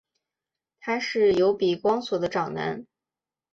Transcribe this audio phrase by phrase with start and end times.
[0.79, 2.87] 他是由比光索的长男。